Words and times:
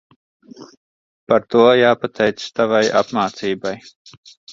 Par 1.33 1.43
to 1.55 1.61
jāpateicas 1.79 2.47
tavai 2.61 2.81
apmācībai. 3.03 3.75